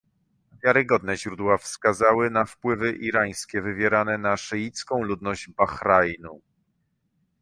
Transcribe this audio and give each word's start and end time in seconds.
Wiarygodne 0.63 1.17
źródła 1.17 1.57
wskazały 1.57 2.29
na 2.29 2.45
wpływy 2.45 2.91
irańskie 2.93 3.61
wywierane 3.61 4.17
na 4.17 4.37
szyicką 4.37 5.03
ludność 5.03 5.49
Bahrajnu 5.49 6.41